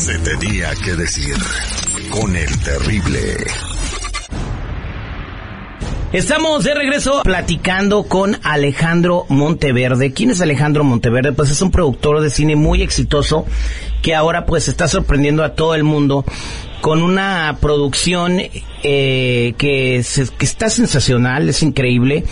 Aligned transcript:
Se 0.00 0.18
tenía 0.18 0.70
que 0.84 0.94
decir. 0.96 1.34
Con 2.10 2.34
el 2.36 2.58
terrible. 2.60 3.36
Estamos 6.12 6.64
de 6.64 6.74
regreso 6.74 7.22
platicando 7.22 8.02
con 8.04 8.38
Alejandro 8.42 9.24
Monteverde. 9.28 10.12
¿Quién 10.12 10.30
es 10.30 10.40
Alejandro 10.40 10.84
Monteverde? 10.84 11.32
Pues 11.32 11.50
es 11.50 11.62
un 11.62 11.70
productor 11.70 12.20
de 12.20 12.30
cine 12.30 12.54
muy 12.56 12.82
exitoso 12.82 13.46
que 14.02 14.14
ahora 14.14 14.44
pues 14.44 14.68
está 14.68 14.88
sorprendiendo 14.88 15.42
a 15.44 15.54
todo 15.54 15.74
el 15.74 15.84
mundo 15.84 16.24
con 16.82 17.02
una 17.02 17.56
producción 17.60 18.40
eh, 18.82 19.54
que, 19.56 20.02
se- 20.02 20.28
que 20.28 20.44
está 20.44 20.68
sensacional, 20.68 21.48
es 21.48 21.62
increíble. 21.62 22.24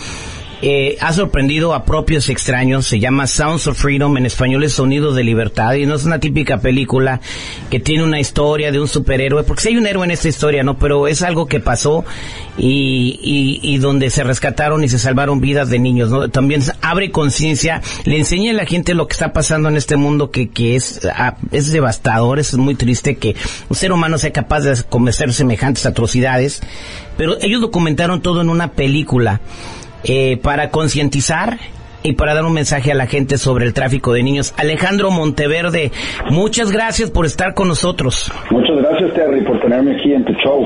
Eh, 0.63 0.97
ha 1.01 1.11
sorprendido 1.11 1.73
a 1.73 1.85
propios 1.85 2.29
extraños, 2.29 2.85
se 2.85 2.99
llama 2.99 3.25
Sounds 3.25 3.65
of 3.65 3.79
Freedom, 3.79 4.15
en 4.17 4.27
español 4.27 4.63
es 4.63 4.73
Sonidos 4.73 5.15
de 5.15 5.23
Libertad, 5.23 5.73
y 5.73 5.87
no 5.87 5.95
es 5.95 6.05
una 6.05 6.19
típica 6.19 6.59
película 6.59 7.19
que 7.71 7.79
tiene 7.79 8.03
una 8.03 8.19
historia 8.19 8.71
de 8.71 8.79
un 8.79 8.87
superhéroe, 8.87 9.43
porque 9.43 9.63
sí 9.63 9.69
hay 9.69 9.77
un 9.77 9.87
héroe 9.87 10.05
en 10.05 10.11
esta 10.11 10.27
historia, 10.27 10.61
¿no? 10.61 10.77
Pero 10.77 11.07
es 11.07 11.23
algo 11.23 11.47
que 11.47 11.59
pasó 11.59 12.05
y, 12.59 13.19
y, 13.23 13.73
y 13.73 13.77
donde 13.79 14.11
se 14.11 14.23
rescataron 14.23 14.83
y 14.83 14.89
se 14.89 14.99
salvaron 14.99 15.41
vidas 15.41 15.71
de 15.71 15.79
niños, 15.79 16.11
¿no? 16.11 16.29
También 16.29 16.61
abre 16.81 17.09
conciencia, 17.09 17.81
le 18.05 18.19
enseña 18.19 18.51
a 18.51 18.55
la 18.55 18.65
gente 18.65 18.93
lo 18.93 19.07
que 19.07 19.13
está 19.13 19.33
pasando 19.33 19.67
en 19.67 19.77
este 19.77 19.95
mundo 19.95 20.29
que, 20.29 20.49
que 20.49 20.75
es, 20.75 21.01
ah, 21.11 21.37
es 21.51 21.71
devastador, 21.71 22.37
es 22.37 22.53
muy 22.55 22.75
triste 22.75 23.17
que 23.17 23.35
un 23.67 23.75
ser 23.75 23.91
humano 23.91 24.19
sea 24.19 24.31
capaz 24.31 24.59
de 24.59 24.83
cometer 24.83 25.33
semejantes 25.33 25.87
atrocidades, 25.87 26.61
pero 27.17 27.37
ellos 27.41 27.61
documentaron 27.61 28.21
todo 28.21 28.41
en 28.41 28.49
una 28.49 28.73
película 28.73 29.41
eh, 30.03 30.37
para 30.41 30.69
concientizar 30.69 31.57
y 32.03 32.13
para 32.13 32.33
dar 32.33 32.45
un 32.45 32.53
mensaje 32.53 32.91
a 32.91 32.95
la 32.95 33.05
gente 33.05 33.37
sobre 33.37 33.65
el 33.65 33.73
tráfico 33.75 34.13
de 34.13 34.23
niños. 34.23 34.53
Alejandro 34.57 35.11
Monteverde, 35.11 35.91
muchas 36.31 36.71
gracias 36.71 37.11
por 37.11 37.27
estar 37.27 37.53
con 37.53 37.67
nosotros. 37.67 38.31
Muchas 38.49 38.77
gracias, 38.77 39.13
Terry, 39.13 39.41
por 39.41 39.59
tenerme 39.59 39.95
aquí 39.95 40.11
en 40.13 40.25
tu 40.25 40.33
show. 40.43 40.65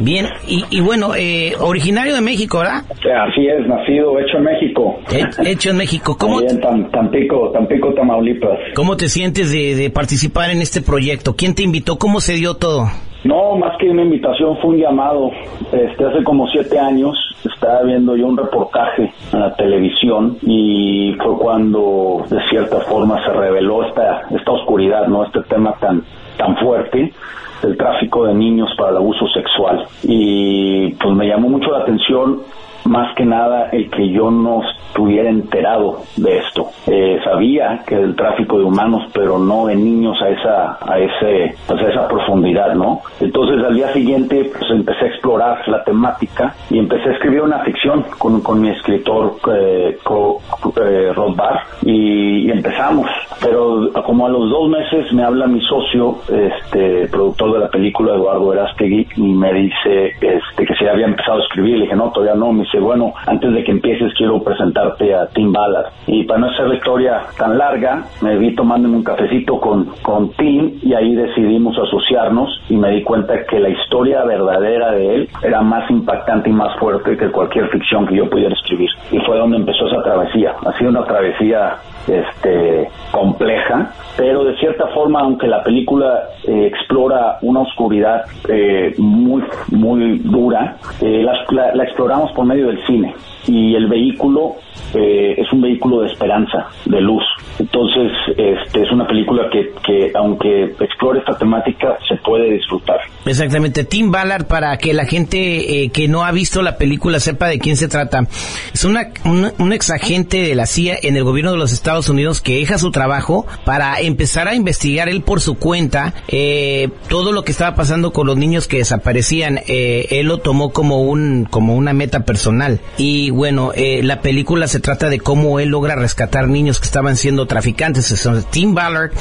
Bien, 0.00 0.28
y, 0.46 0.64
y 0.70 0.80
bueno, 0.80 1.16
eh, 1.16 1.54
originario 1.58 2.14
de 2.14 2.20
México, 2.20 2.58
¿verdad? 2.58 2.84
Así 2.90 3.48
es, 3.48 3.66
nacido, 3.66 4.20
hecho 4.20 4.36
en 4.36 4.44
México. 4.44 5.00
He- 5.10 5.50
hecho 5.50 5.70
en 5.70 5.76
México. 5.78 6.16
¿Cómo, 6.16 6.38
Ahí 6.38 6.46
en 6.48 6.60
Tam- 6.60 6.88
Tampico, 6.92 7.50
Tampico, 7.50 7.92
Tamaulipas. 7.94 8.56
cómo 8.76 8.96
te 8.96 9.08
sientes 9.08 9.50
de, 9.50 9.74
de 9.74 9.90
participar 9.90 10.50
en 10.50 10.62
este 10.62 10.80
proyecto? 10.82 11.34
¿Quién 11.34 11.56
te 11.56 11.64
invitó? 11.64 11.98
¿Cómo 11.98 12.20
se 12.20 12.34
dio 12.34 12.54
todo? 12.54 12.88
No, 13.28 13.56
más 13.56 13.76
que 13.76 13.90
una 13.90 14.04
invitación, 14.04 14.56
fue 14.56 14.70
un 14.70 14.78
llamado. 14.78 15.30
Este, 15.70 16.02
hace 16.02 16.24
como 16.24 16.48
siete 16.48 16.78
años 16.78 17.14
estaba 17.44 17.82
viendo 17.82 18.16
yo 18.16 18.26
un 18.26 18.38
reportaje 18.38 19.12
en 19.34 19.40
la 19.40 19.54
televisión 19.54 20.38
y 20.40 21.14
fue 21.22 21.36
cuando 21.36 22.24
de 22.30 22.40
cierta 22.48 22.80
forma 22.80 23.22
se 23.22 23.30
reveló 23.34 23.84
esta, 23.84 24.22
esta 24.30 24.50
oscuridad, 24.50 25.08
¿no? 25.08 25.24
Este 25.24 25.42
tema 25.42 25.74
tan, 25.78 26.04
tan 26.38 26.56
fuerte 26.56 27.12
del 27.60 27.76
tráfico 27.76 28.24
de 28.24 28.32
niños 28.32 28.70
para 28.78 28.92
el 28.92 28.96
abuso 28.96 29.26
sexual. 29.28 29.86
Y 30.04 30.94
pues 30.94 31.14
me 31.14 31.26
llamó 31.26 31.50
mucho 31.50 31.70
la 31.70 31.80
atención 31.80 32.40
más 32.88 33.14
que 33.14 33.24
nada 33.24 33.68
el 33.70 33.90
que 33.90 34.08
yo 34.10 34.30
no 34.30 34.62
estuviera 34.88 35.28
enterado 35.28 36.02
de 36.16 36.38
esto. 36.38 36.68
Eh, 36.86 37.18
sabía 37.22 37.82
que 37.86 37.96
del 37.96 38.16
tráfico 38.16 38.58
de 38.58 38.64
humanos, 38.64 39.04
pero 39.12 39.38
no 39.38 39.66
de 39.66 39.76
niños 39.76 40.20
a 40.22 40.28
esa, 40.28 40.78
a 40.80 40.98
ese, 40.98 41.54
pues 41.66 41.80
a 41.80 41.88
esa 41.90 42.08
profundidad, 42.08 42.74
¿no? 42.74 43.00
Entonces 43.20 43.64
al 43.64 43.74
día 43.74 43.92
siguiente 43.92 44.50
pues 44.52 44.70
empecé 44.70 45.04
a 45.04 45.08
explorar 45.08 45.68
la 45.68 45.84
temática 45.84 46.54
y 46.70 46.78
empecé 46.78 47.10
a 47.10 47.12
escribir 47.12 47.42
una 47.42 47.60
ficción 47.60 48.04
con, 48.18 48.40
con 48.40 48.60
mi 48.60 48.70
escritor 48.70 49.36
eh, 49.52 49.98
eh, 49.98 51.12
Rod 51.14 51.36
Barr 51.36 51.60
y, 51.82 52.48
y 52.48 52.50
empezamos. 52.50 53.08
Pero 53.40 53.90
como 54.04 54.26
a 54.26 54.30
los 54.30 54.50
dos 54.50 54.68
meses 54.68 55.12
me 55.12 55.22
habla 55.22 55.46
mi 55.46 55.60
socio, 55.60 56.18
este 56.28 57.08
productor 57.08 57.52
de 57.52 57.58
la 57.60 57.68
película 57.68 58.14
Eduardo 58.14 58.52
Erastegui, 58.52 59.06
y 59.16 59.22
me 59.32 59.52
dice 59.52 60.12
este, 60.20 60.66
que 60.66 60.74
se 60.74 60.88
había 60.88 61.06
empezado 61.06 61.38
a 61.38 61.42
escribir. 61.42 61.76
Le 61.78 61.84
dije, 61.84 61.96
no, 61.96 62.10
todavía 62.10 62.34
no. 62.34 62.52
Me 62.52 62.64
dice, 62.64 62.77
bueno, 62.80 63.12
antes 63.26 63.52
de 63.52 63.64
que 63.64 63.72
empieces 63.72 64.12
quiero 64.16 64.42
presentarte 64.42 65.14
a 65.14 65.26
Tim 65.28 65.52
Ballard. 65.52 65.86
Y 66.06 66.24
para 66.24 66.40
no 66.40 66.46
hacer 66.50 66.66
la 66.68 66.74
historia 66.74 67.20
tan 67.38 67.56
larga, 67.58 68.04
me 68.22 68.36
vi 68.36 68.54
tomándome 68.54 68.96
un 68.96 69.04
cafecito 69.04 69.58
con, 69.60 69.86
con 70.02 70.30
Tim 70.32 70.78
y 70.82 70.94
ahí 70.94 71.14
decidimos 71.14 71.76
asociarnos 71.78 72.48
y 72.68 72.76
me 72.76 72.90
di 72.90 73.02
cuenta 73.02 73.44
que 73.44 73.58
la 73.60 73.68
historia 73.70 74.24
verdadera 74.24 74.92
de 74.92 75.14
él 75.14 75.28
era 75.42 75.60
más 75.62 75.90
impactante 75.90 76.50
y 76.50 76.52
más 76.52 76.76
fuerte 76.78 77.16
que 77.16 77.30
cualquier 77.30 77.68
ficción 77.68 78.06
que 78.06 78.16
yo 78.16 78.28
pudiera 78.28 78.54
escribir. 78.54 78.88
Y 79.10 79.18
fue 79.20 79.36
donde 79.38 79.56
empezó 79.56 79.86
esa 79.86 80.02
travesía. 80.02 80.54
Ha 80.64 80.76
sido 80.78 80.90
una 80.90 81.04
travesía 81.04 81.76
este, 82.06 82.88
compleja, 83.10 83.90
pero 84.16 84.44
de 84.44 84.56
cierta 84.56 84.86
forma, 84.88 85.20
aunque 85.20 85.46
la 85.46 85.62
película 85.62 86.22
eh, 86.46 86.66
explora 86.66 87.38
una 87.42 87.60
oscuridad 87.60 88.24
eh, 88.48 88.94
muy, 88.98 89.42
muy 89.70 90.18
dura, 90.20 90.76
eh, 91.00 91.22
la, 91.22 91.32
la- 91.50 91.74
la 91.74 91.84
exploramos 91.84 92.32
por 92.32 92.46
medio 92.46 92.67
del 92.68 92.84
cine. 92.86 93.14
Y 93.46 93.74
el 93.74 93.88
vehículo 93.88 94.56
eh, 94.94 95.34
es 95.38 95.52
un 95.52 95.60
vehículo 95.62 96.00
de 96.02 96.08
esperanza, 96.08 96.68
de 96.84 97.00
luz. 97.00 97.22
Entonces, 97.58 98.12
este, 98.36 98.82
es 98.82 98.92
una 98.92 99.06
película 99.06 99.48
que, 99.50 99.72
que, 99.84 100.12
aunque 100.14 100.64
explore 100.80 101.20
esta 101.20 101.36
temática, 101.36 101.98
se 102.08 102.16
puede 102.16 102.52
disfrutar. 102.52 102.98
Exactamente, 103.26 103.84
Tim 103.84 104.10
Ballard, 104.10 104.46
para 104.46 104.76
que 104.78 104.94
la 104.94 105.04
gente 105.04 105.84
eh, 105.84 105.90
que 105.90 106.08
no 106.08 106.24
ha 106.24 106.32
visto 106.32 106.62
la 106.62 106.76
película 106.76 107.20
sepa 107.20 107.48
de 107.48 107.58
quién 107.58 107.76
se 107.76 107.88
trata. 107.88 108.26
Es 108.72 108.84
una, 108.84 109.08
un, 109.24 109.48
un 109.58 109.72
exagente 109.72 110.42
de 110.42 110.54
la 110.54 110.66
CIA 110.66 110.96
en 111.02 111.16
el 111.16 111.24
gobierno 111.24 111.52
de 111.52 111.58
los 111.58 111.72
Estados 111.72 112.08
Unidos 112.08 112.40
que 112.40 112.56
deja 112.56 112.78
su 112.78 112.90
trabajo 112.90 113.46
para 113.64 114.00
empezar 114.00 114.48
a 114.48 114.54
investigar 114.54 115.08
él 115.08 115.22
por 115.22 115.40
su 115.40 115.58
cuenta 115.58 116.14
eh, 116.28 116.88
todo 117.08 117.32
lo 117.32 117.44
que 117.44 117.52
estaba 117.52 117.74
pasando 117.74 118.12
con 118.12 118.26
los 118.26 118.36
niños 118.36 118.68
que 118.68 118.78
desaparecían. 118.78 119.60
Eh, 119.68 120.06
él 120.10 120.26
lo 120.26 120.38
tomó 120.38 120.70
como 120.70 121.02
un 121.02 121.46
como 121.50 121.76
una 121.76 121.92
meta 121.92 122.24
personal 122.24 122.80
y 122.96 123.27
bueno, 123.30 123.72
eh, 123.74 124.00
la 124.02 124.20
película 124.20 124.66
se 124.66 124.80
trata 124.80 125.08
de 125.08 125.20
cómo 125.20 125.60
él 125.60 125.70
logra 125.70 125.94
rescatar 125.94 126.48
niños 126.48 126.80
que 126.80 126.86
estaban 126.86 127.16
siendo 127.16 127.46
traficantes. 127.46 128.10
Es 128.10 128.28
Tim 128.50 128.74
Ballard, 128.74 129.12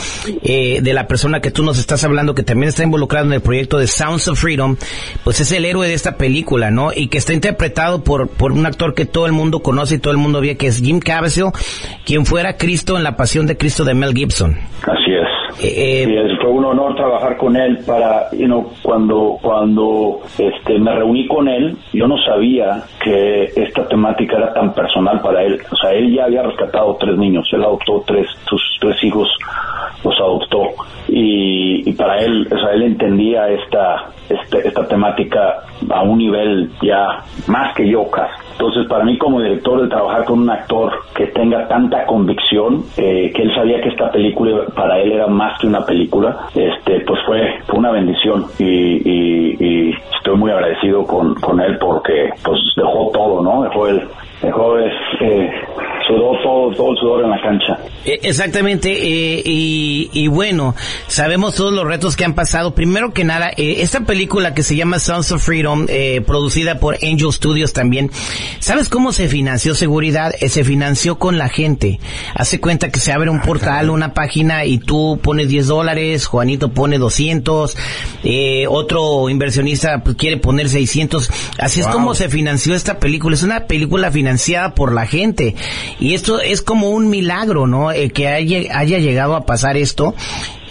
eh, 0.44 0.80
de 0.82 0.94
la 0.94 1.08
persona 1.08 1.40
que 1.40 1.52
tú 1.52 1.64
nos 1.64 1.80
estás 1.80 2.04
hablando, 2.04 2.36
que 2.36 2.44
también 2.44 2.70
está 2.70 2.84
involucrado 2.84 3.26
en 3.26 3.34
el 3.34 3.42
proyecto 3.42 3.78
de 3.78 3.88
Sounds 3.88 4.28
of 4.28 4.40
Freedom, 4.40 4.76
pues 5.24 5.40
es 5.40 5.52
el 5.52 5.66
héroe 5.66 5.88
de 5.88 5.94
esta 5.94 6.18
película, 6.18 6.72
¿no? 6.72 6.92
Y 6.94 7.08
que 7.08 7.18
está 7.18 7.34
interpretado 7.34 8.04
por, 8.04 8.30
por 8.30 8.52
un 8.52 8.66
actor 8.66 8.94
que 8.94 9.06
todo 9.06 9.26
el 9.26 9.32
mundo 9.32 9.62
conoce 9.62 9.96
y 9.96 10.00
todo 10.00 10.12
el 10.12 10.18
mundo 10.18 10.42
ve, 10.42 10.58
que 10.58 10.68
es 10.68 10.82
Jim 10.82 11.00
Caviezel, 11.00 11.52
quien 12.06 12.26
fuera 12.26 12.58
Cristo 12.58 12.98
en 12.98 13.04
la 13.04 13.16
Pasión 13.16 13.48
de 13.48 13.58
Cristo 13.58 13.84
de 13.84 13.94
Mel 13.94 14.14
Gibson. 14.14 14.58
Así 14.84 15.12
es. 15.12 15.47
Eh, 15.62 16.04
es- 16.04 16.40
fue 16.42 16.52
un 16.52 16.66
honor 16.66 16.96
trabajar 16.96 17.38
con 17.38 17.56
él 17.56 17.80
para, 17.86 18.30
you 18.32 18.46
know, 18.46 18.72
cuando, 18.82 19.38
cuando 19.42 20.20
este, 20.38 20.78
me 20.80 20.94
reuní 20.94 21.28
con 21.28 21.48
él, 21.48 21.76
yo 21.94 22.08
no 22.08 22.18
sabía 22.20 22.84
que 23.04 23.46
esta 23.56 23.88
temática 23.88 24.38
era 24.38 24.54
tan 24.54 24.74
personal 24.74 25.20
para 25.22 25.44
él. 25.44 25.60
O 25.72 25.76
sea, 25.76 25.92
él 25.94 26.14
ya 26.14 26.26
había 26.26 26.44
rescatado 26.44 26.96
tres 27.00 27.18
niños, 27.18 27.48
él 27.54 27.64
adoptó 27.64 28.04
tres, 28.06 28.28
sus 28.48 28.62
tres 28.80 29.04
hijos 29.04 29.28
los 30.04 30.16
adoptó. 30.20 30.64
Y, 31.08 31.90
y 31.90 31.94
para 31.94 32.20
él, 32.20 32.48
o 32.54 32.58
sea, 32.60 32.72
él 32.74 32.84
entendía 32.84 33.50
esta, 33.50 34.10
este- 34.30 34.68
esta 34.68 34.88
temática 34.88 35.64
a 35.90 36.02
un 36.04 36.18
nivel 36.20 36.70
ya 36.82 37.24
más 37.48 37.74
que 37.76 37.88
yo 37.90 38.10
casi. 38.12 38.34
Entonces, 38.60 38.88
para 38.88 39.04
mí 39.04 39.18
como 39.20 39.40
director, 39.40 39.82
de 39.84 39.88
trabajar 39.88 40.26
con 40.26 40.40
un 40.40 40.50
actor 40.50 40.92
que 41.16 41.28
tenga 41.28 41.68
tanta 41.68 42.06
convicción, 42.08 42.84
eh, 42.98 43.32
que 43.36 43.44
él 43.44 43.54
sabía 43.54 43.80
que 43.82 43.90
esta 43.90 44.12
película 44.12 44.66
para 44.76 45.00
él 45.00 45.12
era 45.12 45.28
más 45.28 45.60
que 45.60 45.68
una 45.68 45.86
película, 45.86 46.36
este, 46.56 47.02
pues 47.02 47.20
fue, 47.28 47.60
fue 47.68 47.78
una 47.78 47.92
bendición 47.92 48.46
y, 48.58 48.64
y- 48.64 49.58
y 49.60 49.94
estoy 50.18 50.36
muy 50.38 50.50
agradecido 50.50 51.04
con, 51.06 51.36
con 51.36 51.60
él 51.60 51.78
porque 51.80 52.32
pues 52.44 52.60
dejó 52.76 53.12
todo, 53.14 53.42
¿no? 53.44 53.62
Dejó 53.62 53.88
el, 53.90 54.02
dejó 54.42 54.80
eh, 54.80 55.52
sudó 56.08 56.32
todo, 56.42 56.72
todo 56.76 56.92
el 56.92 56.98
sudor 56.98 57.24
en 57.24 57.30
la 57.30 57.42
cancha. 57.42 57.78
Eh, 58.06 58.20
exactamente, 58.24 58.92
eh, 58.92 59.42
y, 59.44 60.10
y, 60.14 60.28
bueno, 60.28 60.76
sabemos 61.08 61.56
todos 61.56 61.74
los 61.74 61.86
retos 61.86 62.16
que 62.16 62.26
han 62.26 62.34
pasado. 62.34 62.74
Primero 62.74 63.14
que 63.14 63.24
nada, 63.24 63.50
eh, 63.58 63.78
esta 63.80 64.02
película 64.02 64.54
que 64.54 64.64
se 64.64 64.76
llama 64.76 65.00
Sons 65.00 65.32
of 65.32 65.44
Freedom, 65.44 65.86
eh, 65.90 66.22
producida 66.26 66.80
por 66.80 66.96
Angel 66.96 67.32
Studios 67.32 67.74
también, 67.74 68.12
¿sabes 68.60 68.90
cómo 68.90 69.12
se 69.12 69.28
financió 69.28 69.76
seguridad? 69.76 70.34
Eh, 70.40 70.50
se 70.50 70.64
financió 70.64 71.18
con 71.18 71.38
la 71.38 71.50
gente. 71.50 72.00
Hace 72.34 72.60
cuenta 72.60 72.90
que 72.90 73.00
se 73.00 73.12
abre 73.12 73.30
un 73.30 73.42
portal, 73.42 73.90
una 73.90 74.14
página 74.14 74.66
y 74.66 74.78
tú 74.78 75.20
pones 75.22 75.50
10 75.50 75.68
dólares, 75.68 76.26
Juanito 76.26 76.70
pone 76.70 76.98
200, 76.98 77.78
eh, 78.24 78.66
otro 78.70 79.30
inversionista 79.30 80.04
pues, 80.04 80.16
quiere 80.16 80.38
poner 80.38 80.70
600. 80.70 81.30
Así 81.60 81.82
es 81.82 81.88
como 81.88 82.14
se 82.14 82.30
financió 82.30 82.74
esta 82.74 83.00
película. 83.00 83.36
Es 83.36 83.44
una 83.44 83.68
película 83.68 84.12
financiada 84.12 84.74
por 84.74 84.94
la 84.94 85.06
gente. 85.06 85.56
Y 86.00 86.14
esto 86.14 86.40
es 86.40 86.62
como 86.62 86.90
un 86.90 87.10
milagro, 87.10 87.68
¿no? 87.68 87.92
Eh, 87.92 88.10
que 88.10 88.28
haya, 88.28 88.78
haya 88.78 89.00
llegado 89.00 89.36
a 89.36 89.46
pasar 89.46 89.78
esto. 89.78 90.14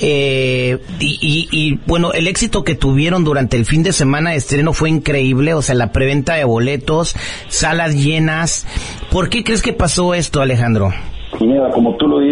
Eh, 0.00 0.78
y, 1.00 1.18
y, 1.20 1.48
y, 1.50 1.80
bueno, 1.86 2.12
el 2.12 2.28
éxito 2.28 2.64
que 2.64 2.74
tuvieron 2.74 3.24
durante 3.24 3.56
el 3.56 3.64
fin 3.64 3.82
de 3.82 3.92
semana 3.92 4.30
de 4.30 4.36
estreno 4.36 4.72
fue 4.72 4.90
increíble, 4.90 5.54
o 5.54 5.62
sea, 5.62 5.74
la 5.74 5.90
preventa 5.92 6.34
de 6.34 6.44
boletos, 6.44 7.16
salas 7.48 7.94
llenas. 7.94 8.66
¿Por 9.10 9.28
qué 9.28 9.42
crees 9.42 9.62
que 9.62 9.72
pasó 9.72 10.14
esto, 10.14 10.40
Alejandro? 10.40 10.92
Mira, 11.40 11.70
como 11.70 11.96
tú 11.96 12.06
lo 12.06 12.20
dices, 12.20 12.25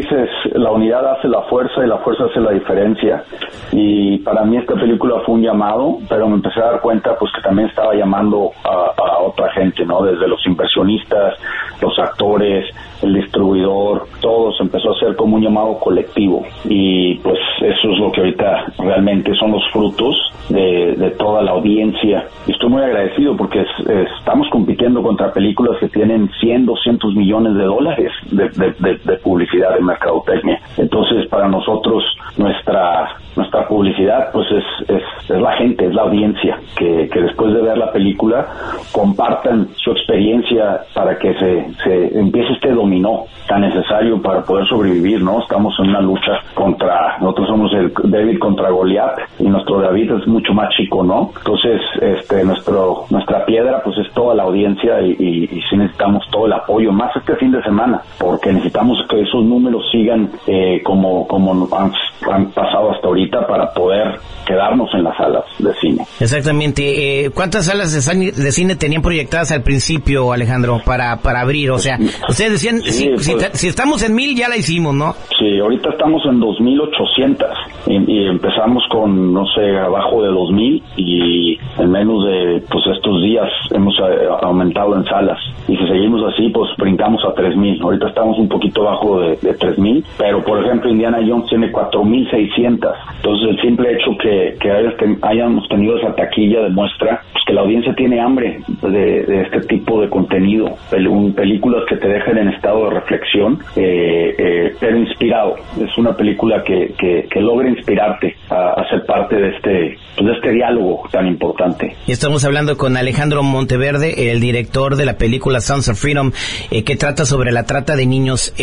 la 0.53 0.71
unidad 0.71 1.07
hace 1.13 1.29
la 1.29 1.43
fuerza 1.43 1.85
y 1.85 1.89
la 1.89 1.99
fuerza 1.99 2.25
hace 2.25 2.41
la 2.41 2.53
diferencia. 2.53 3.25
Y 3.73 4.19
para 4.19 4.45
mí 4.45 4.57
esta 4.57 4.75
película 4.75 5.21
fue 5.25 5.37
un 5.37 5.43
llamado, 5.43 5.99
pero 6.09 6.29
me 6.29 6.35
empecé 6.35 6.61
a 6.61 6.73
dar 6.73 6.81
cuenta 6.81 7.17
pues 7.19 7.33
que 7.33 7.43
también 7.43 7.69
estaba 7.69 7.95
llamando 7.95 8.51
a, 8.65 8.93
a 8.97 9.19
otra 9.21 9.51
gente, 9.53 9.85
¿no? 9.85 10.03
Desde 10.03 10.29
los 10.29 10.45
inversionistas, 10.47 11.35
los 11.81 11.99
actores, 11.99 12.67
el 13.03 13.15
distribuidor, 13.15 14.07
todos 14.21 14.61
empezó 14.61 14.93
a 14.93 14.99
ser 14.99 15.17
como 15.17 15.37
un 15.37 15.43
llamado 15.43 15.79
colectivo. 15.79 16.45
Y 16.65 17.17
pues 17.17 17.39
eso 17.61 17.91
es 17.91 17.99
lo 17.99 18.13
que 18.13 18.21
ahorita 18.21 18.73
realmente 18.79 19.35
son 19.35 19.53
los 19.53 19.63
frutos 19.73 20.17
de, 20.49 20.95
de 20.97 21.11
toda 21.13 21.43
la 21.43 21.53
audiencia. 21.53 22.27
Y 22.47 22.53
estoy 22.53 22.71
muy 22.71 22.83
agradecido 22.83 23.37
porque 23.37 23.61
es, 23.61 23.89
es, 23.89 24.09
estamos 24.19 24.49
compitiendo 24.51 25.03
contra 25.03 25.33
películas 25.33 25.79
que 25.81 25.89
tienen 25.89 26.31
100, 26.41 26.67
200 26.67 27.15
millones 27.15 27.55
de 27.55 27.65
dólares 27.65 28.13
de, 28.31 28.49
de, 28.49 28.99
de 29.05 29.17
publicidad, 29.19 29.77
mercadotecnia. 29.95 30.61
Entonces, 30.77 31.29
para 31.29 31.49
nosotros, 31.49 32.03
nuestra 32.37 33.17
nuestra 33.37 33.67
publicidad 33.67 34.31
pues 34.33 34.47
es, 34.51 34.89
es, 34.89 35.03
es, 35.29 35.41
la 35.41 35.53
gente, 35.57 35.87
es 35.87 35.95
la 35.95 36.03
audiencia, 36.03 36.59
que, 36.77 37.09
que 37.13 37.21
después 37.21 37.53
de 37.53 37.63
ver 37.63 37.79
la 37.79 37.93
película 37.93 38.47
compartan 38.93 39.69
su 39.77 39.91
experiencia 39.91 40.83
para 40.95 41.19
que 41.19 41.35
se, 41.35 41.75
se 41.83 42.19
empiece 42.19 42.53
este 42.53 42.73
dominó 42.73 43.25
tan 43.49 43.63
necesario 43.63 44.21
para 44.23 44.43
poder 44.43 44.67
sobrevivir, 44.67 45.23
¿no? 45.23 45.43
Estamos 45.43 45.75
en 45.81 45.91
una 45.91 46.01
lucha 46.01 46.33
contra, 46.55 47.19
nosotros 47.21 47.49
somos 47.49 47.73
el 47.75 47.93
David 48.05 48.39
contra 48.39 48.71
Goliat 48.71 49.19
y 49.39 49.45
nuestro 49.45 49.81
David 49.81 50.13
es 50.13 50.27
mucho 50.27 50.53
más 50.55 50.69
chico, 50.77 51.03
¿no? 51.03 51.31
Entonces, 51.37 51.81
este, 52.01 52.45
nuestro, 52.45 53.05
nuestra 53.11 53.45
piedra 53.45 53.83
pues 53.83 53.99
es 53.99 54.13
toda 54.15 54.35
la 54.35 54.45
audiencia 54.45 55.01
y, 55.03 55.17
y, 55.19 55.45
y 55.45 55.63
sí 55.69 55.77
necesitamos 55.77 56.25
todo 56.31 56.47
el 56.47 56.53
apoyo, 56.53 56.93
más 56.93 57.15
este 57.17 57.37
fin 57.37 57.53
de 57.53 57.63
semana, 57.63 58.01
porque 58.19 58.53
necesitamos 58.53 58.99
que 59.09 59.21
esos 59.21 59.45
números 59.45 59.84
sigan 59.91 60.31
eh, 60.47 60.81
como, 60.85 61.27
como 61.27 61.69
han, 61.77 61.93
han 62.31 62.51
pasado 62.51 62.93
hasta 62.93 63.07
ahorita 63.07 63.47
para 63.47 63.73
poder 63.73 64.19
quedarnos 64.47 64.93
en 64.95 65.05
las 65.05 65.17
salas 65.17 65.45
de 65.59 65.73
cine. 65.75 66.05
Exactamente. 66.21 67.25
Eh, 67.25 67.31
¿Cuántas 67.31 67.67
salas 67.67 67.93
de, 67.93 68.33
de, 68.33 68.53
cine 68.53 68.77
tenían 68.77 69.03
proyectadas 69.03 69.53
al 69.53 69.63
principio, 69.63 70.33
Alejandro, 70.33 70.81
para, 70.85 71.17
para 71.21 71.41
abrir? 71.41 71.71
O 71.71 71.79
sea, 71.79 71.99
ustedes 72.29 72.53
decían, 72.53 72.81
sí, 72.83 72.93
si, 72.93 73.09
pues, 73.09 73.25
si, 73.25 73.59
si, 73.59 73.69
estamos 73.69 74.03
en 74.03 74.15
mil 74.15 74.37
ya 74.37 74.49
la 74.49 74.57
hicimos, 74.57 74.95
¿no? 74.95 75.15
Sí, 75.39 75.59
ahorita 75.59 75.91
estamos 75.91 76.23
en 76.27 76.41
2.800 76.41 77.47
y, 77.87 78.13
y 78.13 78.27
empezamos 78.29 78.83
con, 78.91 79.33
no 79.33 79.47
sé, 79.55 79.77
abajo 79.79 80.23
de 80.23 80.31
2.000 80.31 80.83
y 80.97 81.59
en 81.79 81.91
menos 81.91 82.25
de 82.25 82.63
pues 82.71 82.85
estos 82.95 83.23
días 83.23 83.49
hemos 83.73 83.95
eh, 83.99 84.29
aumentado 84.43 84.97
en 84.97 85.05
salas. 85.05 85.39
Y 85.69 85.77
si 85.77 85.87
seguimos 85.87 86.23
así, 86.33 86.51
pues 86.51 86.71
brincamos 86.77 87.23
a 87.25 87.35
3.000. 87.35 87.83
Ahorita 87.83 88.09
estamos 88.09 88.39
un 88.39 88.49
poquito 88.49 88.87
abajo 88.87 89.21
de, 89.21 89.37
de 89.37 89.59
3.000, 89.65 90.05
pero 90.19 90.43
por 90.45 90.65
ejemplo 90.65 90.91
Indiana 90.91 91.19
Jones 91.27 91.49
tiene 91.49 91.73
4.600. 91.73 92.93
Entonces 93.17 93.49
el 93.49 93.61
simple 93.61 93.93
hecho 93.93 94.11
que, 94.21 94.57
que 94.61 95.17
hayamos 95.23 95.69
tenido 95.69 95.97
esa 95.99 96.15
taquilla 96.15 96.61
demuestra 96.63 97.23
pues, 97.33 97.45
que 97.47 97.53
la 97.53 97.63
audiencia 97.63 97.95
tiene 97.95 98.21
hambre 98.21 98.61
de, 98.83 99.23
de 99.25 99.43
este 99.43 99.61
tipo 99.63 100.01
de 100.01 100.09
contenido. 100.09 100.77
Pel 100.91 101.09
películas 101.35 101.85
que 101.89 101.97
te 101.97 102.09
dejan 102.09 102.39
en 102.39 102.49
estado 102.49 102.85
de 102.85 102.91
reflexión, 102.91 103.59
eh, 103.77 104.35
eh, 104.39 104.75
pero 104.81 104.99
inspirado. 104.99 105.57
Es 105.81 105.97
una 105.99 106.17
película 106.17 106.63
que, 106.65 106.95
que, 106.99 107.27
que 107.31 107.41
logra 107.41 107.69
inspirarte 107.69 108.37
a, 108.51 108.81
a, 108.81 108.89
ser 108.89 109.05
parte 109.07 109.37
de 109.37 109.49
este, 109.51 109.99
pues, 110.17 110.27
de 110.27 110.33
este 110.33 110.51
diálogo 110.53 111.03
tan 111.11 111.27
importante. 111.27 111.95
Y 112.07 112.13
estamos 112.13 112.45
hablando 112.45 112.77
con 112.77 112.97
Alejandro 112.97 113.43
Monteverde, 113.43 114.33
el 114.33 114.41
director 114.41 114.97
de 114.97 115.05
la 115.05 115.17
película 115.19 115.61
Sounds 115.61 115.89
of 115.89 115.99
Freedom, 115.99 116.33
eh, 116.71 116.85
que 116.85 116.97
trata 116.97 117.25
sobre 117.25 117.53
la 117.53 117.65
trata 117.65 117.97
de 117.97 118.07
niños. 118.07 118.55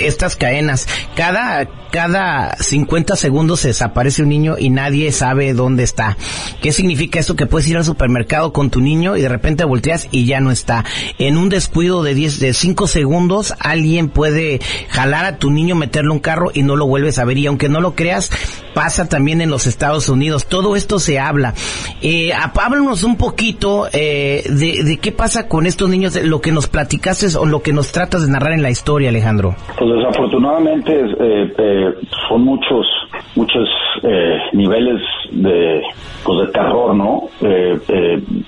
Estas 0.00 0.36
cadenas, 0.36 0.86
cada, 1.16 1.68
cada 1.90 2.56
50 2.56 3.16
segundos 3.16 3.60
se 3.60 3.68
desaparece 3.68 4.22
un 4.22 4.28
niño 4.28 4.56
y 4.58 4.70
nadie 4.70 5.12
sabe 5.12 5.52
dónde 5.54 5.82
está. 5.82 6.16
¿Qué 6.60 6.72
significa 6.72 7.18
esto? 7.18 7.36
Que 7.36 7.46
puedes 7.46 7.68
ir 7.68 7.76
al 7.76 7.84
supermercado 7.84 8.52
con 8.52 8.70
tu 8.70 8.80
niño 8.80 9.16
y 9.16 9.22
de 9.22 9.28
repente 9.28 9.64
volteas 9.64 10.08
y 10.10 10.26
ya 10.26 10.40
no 10.40 10.50
está. 10.50 10.84
En 11.18 11.36
un 11.36 11.48
descuido 11.48 12.02
de 12.02 12.14
10, 12.14 12.40
de 12.40 12.54
5 12.54 12.86
segundos, 12.86 13.54
alguien 13.58 14.08
puede 14.08 14.60
jalar 14.88 15.24
a 15.24 15.38
tu 15.38 15.50
niño, 15.50 15.74
meterle 15.74 16.10
un 16.10 16.20
carro 16.20 16.50
y 16.52 16.62
no 16.62 16.76
lo 16.76 16.86
vuelves 16.86 17.18
a 17.18 17.24
ver. 17.24 17.38
Y 17.38 17.46
aunque 17.46 17.68
no 17.68 17.80
lo 17.80 17.94
creas, 17.94 18.30
pasa 18.74 19.08
también 19.08 19.40
en 19.40 19.50
los 19.50 19.66
Estados 19.66 20.08
Unidos. 20.08 20.46
Todo 20.46 20.76
esto 20.76 20.98
se 20.98 21.18
habla. 21.18 21.54
Eh, 22.00 22.32
háblanos 22.32 23.02
un 23.02 23.16
poquito 23.16 23.88
eh, 23.92 24.44
de, 24.48 24.84
de, 24.84 24.98
qué 24.98 25.12
pasa 25.12 25.48
con 25.48 25.66
estos 25.66 25.88
niños, 25.88 26.14
lo 26.22 26.40
que 26.40 26.52
nos 26.52 26.68
platicaste 26.68 27.26
o 27.36 27.46
lo 27.46 27.62
que 27.62 27.72
nos 27.72 27.92
tratas 27.92 28.22
de 28.22 28.28
narrar 28.28 28.52
en 28.52 28.62
la 28.62 28.70
historia, 28.70 29.10
Alejandro. 29.10 29.31
Pues 29.78 29.90
desafortunadamente 29.96 30.92
eh, 30.92 31.52
eh 31.58 31.94
son 32.28 32.44
muchos 32.44 32.86
muchos 33.34 33.68
eh, 34.02 34.38
niveles 34.52 35.00
de 35.30 35.82
pues 36.24 36.46
de 36.46 36.52
terror 36.52 36.94
no 36.94 37.28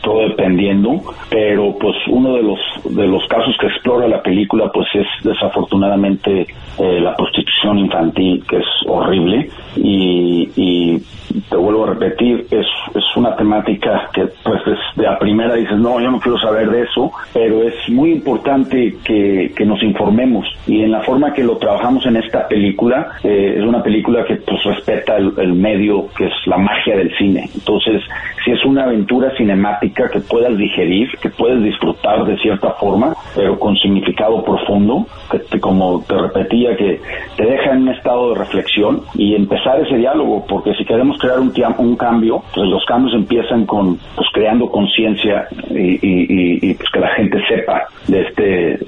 todo 0.03 0.29
dependiendo 0.29 1.01
pero 1.31 1.75
pues 1.79 1.97
uno 2.09 2.35
de 2.35 2.43
los 2.43 2.59
de 2.85 3.07
los 3.07 3.27
casos 3.29 3.57
que 3.59 3.67
explora 3.67 4.07
la 4.07 4.23
película 4.23 4.71
pues 4.73 4.87
es 4.95 5.07
desafortunadamente 5.23 6.47
la 6.79 7.17
prostitución 7.17 7.79
infantil 7.79 8.45
que 8.49 8.59
es 8.59 8.67
horrible 8.87 9.49
y, 9.77 10.51
y 10.57 11.03
te 11.49 11.57
vuelvo 11.57 11.85
a 11.85 11.95
repetir 11.95 12.47
es, 12.51 12.67
es 12.95 13.17
una 13.17 13.37
temática 13.37 14.09
que 14.13 14.27
pues 14.43 14.61
es 14.67 14.79
de 14.97 15.07
a 15.07 15.19
primera 15.19 15.55
dices 15.55 15.79
no 15.79 16.01
yo 16.01 16.11
no 16.11 16.21
quiero 16.21 16.39
saber 16.39 16.71
de 16.71 16.83
eso 16.83 17.13
pero 17.33 17.63
es 17.63 17.75
muy 17.89 18.13
importante 18.13 18.97
que, 19.05 19.53
que 19.57 19.65
nos 19.65 19.83
informemos 19.83 20.47
y 20.67 20.83
en 20.83 20.93
la 20.93 21.03
forma 21.03 21.33
que 21.33 21.43
lo 21.43 21.57
trabajamos 21.57 22.07
en 22.07 22.17
esta 22.17 22.47
película 22.49 23.13
eh, 23.23 23.57
es 23.59 23.65
una 23.65 23.83
película 23.83 24.25
que 24.25 24.37
pues 24.37 24.63
respeta 24.65 25.17
el, 25.17 25.33
el, 25.39 25.55
medio 25.55 26.07
que 26.17 26.27
es 26.27 26.33
la 26.47 26.57
magia 26.59 26.97
del 26.97 27.15
cine. 27.17 27.49
Entonces, 27.55 28.03
si 28.45 28.51
es 28.51 28.65
una 28.65 28.85
aventura 28.85 29.35
cinemática 29.37 30.09
que 30.11 30.21
puedas 30.21 30.57
digerir, 30.57 31.09
que 31.21 31.31
puedes 31.31 31.63
disfrutar 31.63 32.25
de 32.25 32.37
cierta 32.39 32.73
forma, 32.73 33.15
pero 33.35 33.59
con 33.59 33.77
significado 33.77 34.45
profundo, 34.45 35.07
que 35.31 35.39
te, 35.39 35.61
como 35.61 36.03
te 36.07 36.15
repetía, 36.15 36.77
que 36.77 37.01
te 37.37 37.45
deja 37.45 37.73
en 37.73 37.83
un 37.83 37.89
estado 37.91 38.31
de 38.31 38.39
reflexión 38.39 39.03
y 39.15 39.35
empezar 39.35 39.81
ese 39.81 39.97
diálogo, 39.97 40.45
porque 40.47 40.75
si 40.75 40.85
queremos 40.85 41.19
crear 41.25 41.41
un, 41.41 41.53
un 41.79 41.97
cambio, 41.97 42.43
pues 42.55 42.67
los 42.69 42.85
cambios 42.87 43.15
empiezan 43.15 43.65
con 43.67 43.97
pues 44.15 44.29
creando 44.33 44.69
conciencia 44.71 45.49
y, 45.71 45.95
y, 45.95 46.59
y, 46.63 46.75
pues 46.75 46.89
que 46.93 47.01
la 47.01 47.15
gente 47.15 47.39
sepa 47.49 47.89
de 48.07 48.21
este, 48.21 48.43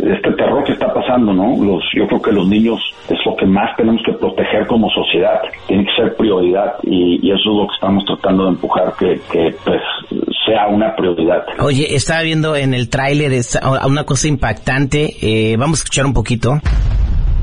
de 0.04 0.14
este 0.14 0.32
terror 0.32 0.64
que 0.64 0.72
está 0.72 0.92
pasando, 0.92 1.32
¿no? 1.32 1.56
Los, 1.64 1.82
yo 1.94 2.06
creo 2.06 2.20
que 2.20 2.32
los 2.32 2.46
niños 2.46 2.80
es 3.08 3.18
lo 3.24 3.36
que 3.36 3.46
más 3.46 3.74
tenemos 3.76 4.02
que 4.04 4.12
proteger 4.12 4.66
como 4.66 4.90
sociedad, 4.90 5.40
tiene 5.66 5.84
que 5.84 6.02
ser 6.02 6.16
prioridad 6.16 6.74
y, 6.82 7.26
y 7.26 7.30
eso 7.30 7.50
es 7.50 7.56
lo 7.56 7.66
que 7.68 7.74
estamos 7.74 8.04
tratando 8.04 8.44
de 8.44 8.50
empujar, 8.50 8.94
que, 8.98 9.20
que 9.30 9.54
pues 9.64 9.80
sea 10.44 10.68
una 10.68 10.94
prioridad. 10.94 11.44
Oye, 11.60 11.94
estaba 11.94 12.22
viendo 12.22 12.54
en 12.56 12.74
el 12.74 12.88
tráiler 12.90 13.32
una 13.86 14.04
cosa 14.04 14.28
impactante, 14.28 15.16
eh, 15.22 15.56
vamos 15.56 15.80
a 15.80 15.82
escuchar 15.82 16.06
un 16.06 16.12
poquito. 16.12 16.60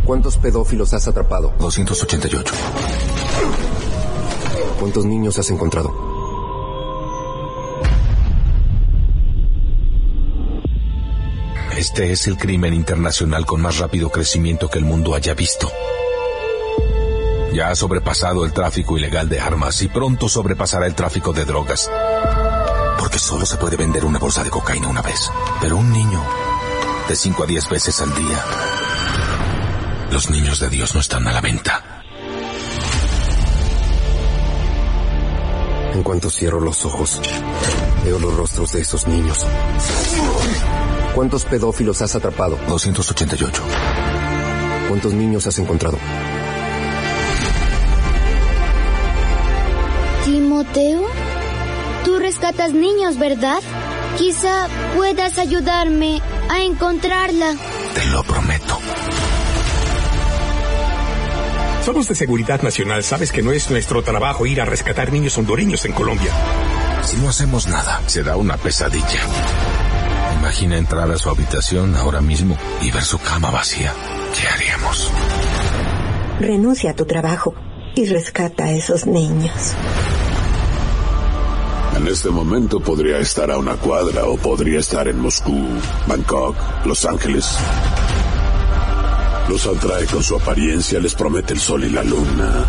¿Cuántos 0.06 0.38
pedófilos 0.38 0.94
has 0.94 1.08
atrapado? 1.08 1.54
288. 1.60 2.54
¿Cuántos 4.84 5.06
niños 5.06 5.40
has 5.40 5.50
encontrado? 5.50 5.96
Este 11.78 12.12
es 12.12 12.28
el 12.28 12.38
crimen 12.38 12.74
internacional 12.74 13.46
con 13.46 13.62
más 13.62 13.78
rápido 13.78 14.10
crecimiento 14.10 14.70
que 14.70 14.80
el 14.80 14.84
mundo 14.84 15.16
haya 15.16 15.36
visto. 15.36 15.72
Ya 17.54 17.70
ha 17.70 17.76
sobrepasado 17.76 18.44
el 18.44 18.52
tráfico 18.52 18.98
ilegal 18.98 19.30
de 19.30 19.40
armas 19.40 19.82
y 19.84 19.88
pronto 19.88 20.28
sobrepasará 20.28 20.86
el 20.86 20.96
tráfico 20.96 21.32
de 21.32 21.46
drogas. 21.46 21.90
Porque 23.00 23.20
solo 23.20 23.46
se 23.46 23.56
puede 23.56 23.78
vender 23.78 24.04
una 24.04 24.20
bolsa 24.20 24.44
de 24.44 24.50
cocaína 24.50 24.90
una 24.90 25.02
vez. 25.02 25.32
Pero 25.62 25.78
un 25.78 25.94
niño 25.94 26.22
de 27.08 27.16
5 27.16 27.44
a 27.44 27.46
10 27.46 27.70
veces 27.70 28.02
al 28.02 28.14
día. 28.14 28.44
Los 30.12 30.30
niños 30.30 30.60
de 30.60 30.68
Dios 30.68 30.94
no 30.94 31.00
están 31.00 31.26
a 31.26 31.32
la 31.32 31.40
venta. 31.40 31.93
En 35.94 36.02
cuanto 36.02 36.30
cierro 36.30 36.60
los 36.60 36.86
ojos, 36.86 37.22
veo 38.04 38.18
los 38.18 38.36
rostros 38.36 38.72
de 38.74 38.82
esos 38.82 39.08
niños. 39.08 39.46
¿Cuántos 41.14 41.46
pedófilos 41.46 42.02
has 42.02 42.16
atrapado? 42.16 42.58
288. 42.68 43.62
¿Cuántos 44.90 45.14
niños 45.14 45.46
has 45.46 45.60
encontrado? 45.60 46.00
Timoteo, 50.26 51.06
tú 52.04 52.18
rescatas 52.18 52.74
niños, 52.74 53.20
¿verdad? 53.20 53.60
Quizá 54.18 54.68
puedas 54.96 55.38
ayudarme 55.38 56.22
a 56.50 56.64
encontrarla. 56.64 57.56
Te 57.94 58.06
lo 58.08 58.24
prometo. 58.24 58.80
Somos 61.86 62.08
de 62.08 62.16
Seguridad 62.16 62.62
Nacional. 62.62 63.04
Sabes 63.04 63.34
que 63.34 63.44
no 63.44 63.52
es 63.52 63.70
nuestro 63.70 64.02
trabajo 64.04 64.46
ir 64.46 64.62
a 64.62 64.66
rescatar 64.66 65.12
niños 65.12 65.38
hondureños 65.38 65.84
en 65.84 65.92
Colombia. 65.92 66.32
Si 67.04 67.18
no 67.18 67.28
hacemos 67.28 67.68
nada, 67.68 68.02
será 68.08 68.38
una 68.38 68.56
pesadilla. 68.56 69.20
Imagina 70.40 70.78
entrar 70.78 71.12
a 71.12 71.18
su 71.18 71.30
habitación 71.30 71.96
ahora 71.98 72.22
mismo 72.22 72.58
y 72.82 72.90
ver 72.90 73.04
su 73.04 73.20
cama 73.20 73.52
vacía. 73.52 73.94
¿Qué 74.34 74.48
haríamos? 74.48 75.12
Renuncia 76.40 76.92
a 76.92 76.96
tu 76.96 77.06
trabajo 77.06 77.54
y 77.96 78.06
rescata 78.06 78.64
a 78.64 78.72
esos 78.72 79.06
niños. 79.06 79.76
En 81.98 82.08
este 82.08 82.30
momento 82.30 82.80
podría 82.80 83.20
estar 83.20 83.52
a 83.52 83.58
una 83.58 83.76
cuadra 83.76 84.24
o 84.26 84.38
podría 84.38 84.80
estar 84.80 85.10
en 85.10 85.20
Moscú, 85.20 85.68
Bangkok, 86.08 86.56
Los 86.86 87.06
Ángeles. 87.06 87.58
Los 89.50 89.66
atrae 89.68 90.06
con 90.06 90.24
su 90.24 90.36
apariencia, 90.36 91.00
les 91.00 91.14
promete 91.16 91.54
el 91.54 91.60
sol 91.60 91.84
y 91.84 91.90
la 91.90 92.04
luna. 92.04 92.66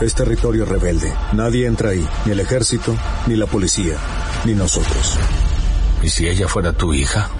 Es 0.00 0.14
territorio 0.14 0.64
rebelde. 0.64 1.12
Nadie 1.32 1.66
entra 1.66 1.90
ahí, 1.90 2.06
ni 2.24 2.32
el 2.32 2.40
ejército, 2.40 2.94
ni 3.26 3.36
la 3.36 3.46
policía, 3.46 3.96
ni 4.44 4.54
nosotros. 4.54 5.18
¿Y 6.02 6.08
si 6.08 6.28
ella 6.28 6.48
fuera 6.48 6.72
tu 6.72 6.92
hija? 6.92 7.30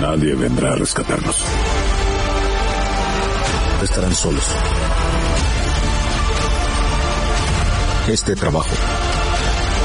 Nadie 0.00 0.34
vendrá 0.34 0.72
a 0.72 0.76
rescatarnos. 0.76 1.36
Estarán 3.82 4.14
solos. 4.14 4.44
Este 8.08 8.34
trabajo 8.34 8.74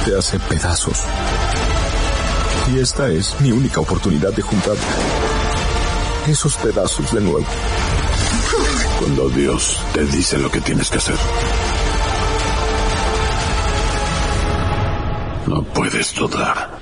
te 0.06 0.18
hace 0.18 0.40
pedazos. 0.40 1.04
Y 2.74 2.80
esta 2.80 3.10
es 3.10 3.40
mi 3.40 3.52
única 3.52 3.80
oportunidad 3.80 4.34
de 4.34 4.42
juntar 4.42 4.76
esos 6.28 6.58
pedazos 6.58 7.14
de 7.14 7.22
nuevo. 7.22 7.46
Cuando 9.00 9.30
Dios 9.30 9.82
te 9.94 10.04
dice 10.06 10.38
lo 10.38 10.52
que 10.52 10.60
tienes 10.60 10.90
que 10.90 10.98
hacer. 10.98 11.16
No 15.48 15.64
puedes 15.64 16.14
dudar. 16.14 16.77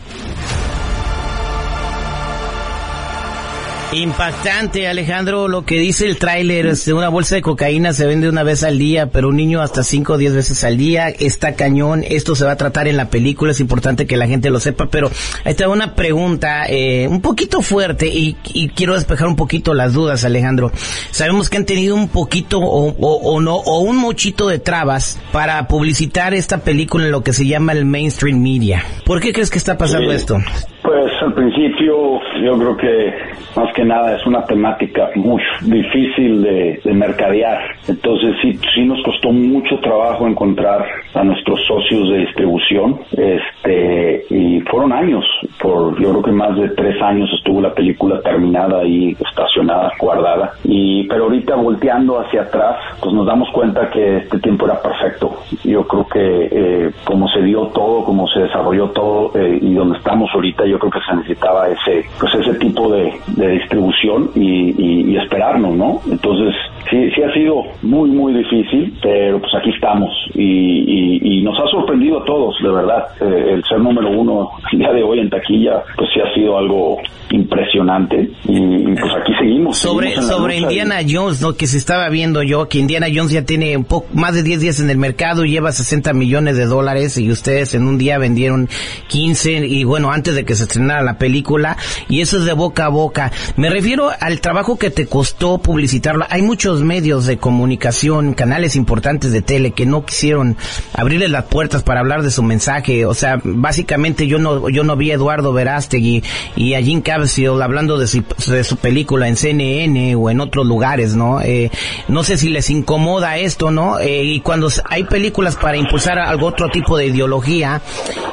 Impactante, 3.95 4.89
Alejandro, 4.89 5.47
lo 5.47 5.63
que 5.63 5.79
dice 5.79 6.05
el 6.05 6.17
tráiler, 6.17 6.65
este, 6.65 6.93
una 6.93 7.07
bolsa 7.07 7.35
de 7.35 7.41
cocaína 7.41 7.93
se 7.93 8.05
vende 8.05 8.27
una 8.27 8.43
vez 8.43 8.63
al 8.63 8.77
día, 8.77 9.09
pero 9.09 9.29
un 9.29 9.37
niño 9.37 9.61
hasta 9.61 9.83
5 9.83 10.13
o 10.13 10.17
10 10.17 10.33
veces 10.33 10.63
al 10.65 10.77
día, 10.77 11.07
está 11.07 11.55
cañón, 11.55 12.03
esto 12.05 12.35
se 12.35 12.43
va 12.43 12.51
a 12.51 12.57
tratar 12.57 12.89
en 12.89 12.97
la 12.97 13.09
película, 13.09 13.53
es 13.53 13.61
importante 13.61 14.05
que 14.05 14.17
la 14.17 14.27
gente 14.27 14.49
lo 14.49 14.59
sepa, 14.59 14.87
pero 14.87 15.09
ahí 15.45 15.51
está 15.51 15.69
una 15.69 15.95
pregunta 15.95 16.65
eh, 16.67 17.07
un 17.09 17.21
poquito 17.21 17.61
fuerte 17.61 18.07
y, 18.07 18.35
y, 18.53 18.67
quiero 18.67 18.95
despejar 18.95 19.27
un 19.27 19.37
poquito 19.37 19.73
las 19.73 19.93
dudas, 19.93 20.25
Alejandro. 20.25 20.73
Sabemos 21.11 21.49
que 21.49 21.55
han 21.57 21.65
tenido 21.65 21.95
un 21.95 22.09
poquito 22.09 22.59
o, 22.59 22.89
o, 22.89 23.15
o 23.33 23.39
no, 23.39 23.55
o 23.55 23.79
un 23.79 23.95
mochito 23.95 24.49
de 24.49 24.59
trabas 24.59 25.19
para 25.31 25.67
publicitar 25.69 26.33
esta 26.33 26.57
película 26.57 27.05
en 27.05 27.11
lo 27.11 27.23
que 27.23 27.31
se 27.31 27.45
llama 27.45 27.71
el 27.71 27.85
mainstream 27.85 28.41
media. 28.41 28.83
¿Por 29.05 29.21
qué 29.21 29.31
crees 29.31 29.49
que 29.49 29.57
está 29.57 29.77
pasando 29.77 30.11
esto? 30.11 30.37
Pues 30.85 31.11
al 31.21 31.33
principio 31.33 32.19
yo 32.43 32.57
creo 32.59 32.77
que 32.77 33.13
más 33.55 33.73
que 33.73 33.83
nada 33.83 34.15
es 34.15 34.25
una 34.27 34.45
temática 34.45 35.09
muy 35.15 35.41
difícil 35.61 36.43
de, 36.43 36.79
de 36.83 36.93
mercadear. 36.93 37.59
Entonces 37.87 38.35
sí, 38.41 38.59
sí 38.75 38.85
nos 38.85 39.01
costó 39.03 39.31
mucho 39.31 39.79
trabajo 39.79 40.27
encontrar 40.27 40.85
a 41.15 41.23
nuestros 41.23 41.59
socios 41.65 42.09
de 42.09 42.17
distribución. 42.19 42.99
Este, 43.11 44.25
y 44.29 44.59
fueron 44.61 44.91
años, 44.93 45.23
por 45.59 45.99
yo 45.99 46.11
creo 46.11 46.23
que 46.23 46.31
más 46.31 46.55
de 46.57 46.69
tres 46.69 47.01
años 47.01 47.29
estuvo 47.37 47.61
la 47.61 47.73
película 47.73 48.21
terminada 48.21 48.83
y 48.85 49.11
estacionada, 49.11 49.91
guardada. 49.99 50.53
Y 50.63 51.07
pero 51.07 51.25
ahorita 51.25 51.55
volteando 51.55 52.19
hacia 52.19 52.43
atrás, 52.43 52.77
pues 52.99 53.13
nos 53.13 53.25
damos 53.25 53.49
cuenta 53.51 53.89
que 53.89 54.17
este 54.17 54.39
tiempo 54.39 54.65
era 54.65 54.81
perfecto. 54.81 55.37
Yo 55.63 55.87
creo 55.87 56.07
que 56.07 56.49
eh, 56.51 56.91
como 57.03 57.27
se 57.29 57.41
dio 57.41 57.67
todo, 57.67 58.03
como 58.03 58.27
se 58.27 58.41
desarrolló 58.41 58.89
todo 58.89 59.31
eh, 59.35 59.59
y 59.61 59.73
donde 59.73 59.97
estamos 59.97 60.29
ahorita, 60.33 60.65
yo 60.65 60.77
creo 60.79 60.91
que 60.91 60.99
se 61.07 61.15
necesitaba 61.15 61.69
ese, 61.69 62.05
pues 62.19 62.33
ese 62.35 62.53
tipo 62.55 62.91
de, 62.91 63.13
distribución 63.35 64.31
y 64.35 65.15
esperarnos, 65.17 65.75
¿no? 65.75 66.01
Entonces 66.09 66.53
sí, 66.89 67.09
sí 67.15 67.21
ha 67.23 67.33
sido 67.33 67.63
muy, 67.81 68.09
muy 68.09 68.33
difícil, 68.33 68.97
pero 69.01 69.39
pues 69.39 69.51
aquí 69.55 69.69
estamos 69.71 70.09
y, 70.33 70.41
y, 70.43 71.39
y 71.39 71.41
nos 71.43 71.57
ha 71.59 71.67
sorprendido 71.69 72.21
a 72.21 72.25
todos, 72.25 72.55
de 72.61 72.69
verdad. 72.71 73.05
Eh, 73.21 73.53
el 73.53 73.63
ser 73.63 73.79
número 73.79 74.09
uno 74.11 74.49
el 74.71 74.79
día 74.79 74.91
de 74.91 75.03
hoy 75.03 75.19
en 75.19 75.29
taquilla, 75.29 75.83
pues 75.97 76.09
sí 76.13 76.19
ha 76.21 76.33
sido 76.33 76.57
algo 76.57 76.97
impresionante 77.31 78.29
y, 78.47 78.57
y, 78.57 78.95
pues 78.95 79.11
aquí 79.21 79.33
seguimos. 79.39 79.77
Sobre, 79.77 80.09
seguimos 80.09 80.27
sobre 80.29 80.57
y- 80.57 80.61
Indiana 80.63 80.95
Jones, 81.07 81.41
¿no? 81.41 81.53
Que 81.55 81.67
se 81.67 81.77
estaba 81.77 82.09
viendo 82.09 82.43
yo, 82.43 82.67
que 82.67 82.79
Indiana 82.79 83.07
Jones 83.13 83.31
ya 83.31 83.43
tiene 83.45 83.75
un 83.77 83.85
poco, 83.85 84.07
más 84.13 84.33
de 84.35 84.43
10 84.43 84.61
días 84.61 84.79
en 84.79 84.89
el 84.89 84.97
mercado 84.97 85.45
y 85.45 85.51
lleva 85.51 85.71
60 85.71 86.13
millones 86.13 86.57
de 86.57 86.65
dólares 86.65 87.17
y 87.17 87.29
ustedes 87.31 87.73
en 87.75 87.87
un 87.87 87.97
día 87.97 88.17
vendieron 88.17 88.67
15 89.07 89.65
y 89.67 89.83
bueno, 89.83 90.11
antes 90.11 90.35
de 90.35 90.45
que 90.45 90.55
se 90.55 90.63
estrenara 90.63 91.01
la 91.01 91.17
película 91.17 91.77
y 92.09 92.21
eso 92.21 92.37
es 92.37 92.45
de 92.45 92.53
boca 92.53 92.85
a 92.85 92.89
boca. 92.89 93.31
Me 93.57 93.69
refiero 93.69 94.09
al 94.19 94.41
trabajo 94.41 94.77
que 94.77 94.89
te 94.89 95.07
costó 95.07 95.57
publicitarlo. 95.59 96.25
Hay 96.29 96.41
muchos 96.41 96.74
medios 96.81 97.25
de 97.25 97.37
comunicación, 97.37 98.33
canales 98.33 98.75
importantes 98.75 99.31
de 99.31 99.41
tele 99.41 99.71
que 99.71 99.85
no 99.85 100.05
quisieron 100.05 100.57
abrirle 100.93 101.29
las 101.29 101.45
puertas 101.45 101.83
para 101.83 101.99
hablar 101.99 102.23
de 102.23 102.31
su 102.31 102.43
mensaje. 102.43 103.05
O 103.05 103.13
sea, 103.13 103.39
básicamente 103.43 104.27
yo 104.27 104.39
no, 104.39 104.69
yo 104.69 104.83
no 104.83 104.95
vi 104.95 105.11
a 105.11 105.15
Eduardo 105.15 105.53
Verástegui 105.53 106.23
y 106.55 106.73
a 106.73 106.81
Jim 106.81 107.01
Caviezel 107.01 107.61
hablando 107.61 107.97
de 107.97 108.07
su, 108.07 108.23
de 108.47 108.63
su 108.63 108.77
película 108.77 109.27
en 109.27 109.35
CNN 109.35 110.15
o 110.15 110.29
en 110.29 110.39
otros 110.39 110.65
lugares, 110.65 111.15
¿no? 111.15 111.41
Eh, 111.41 111.71
no 112.07 112.23
sé 112.23 112.37
si 112.37 112.49
les 112.49 112.69
incomoda 112.69 113.37
esto, 113.37 113.71
¿no? 113.71 113.99
Eh, 113.99 114.23
y 114.23 114.39
cuando 114.41 114.69
hay 114.89 115.03
películas 115.03 115.55
para 115.55 115.77
impulsar 115.77 116.19
algo 116.19 116.47
otro 116.47 116.69
tipo 116.69 116.97
de 116.97 117.07
ideología, 117.07 117.81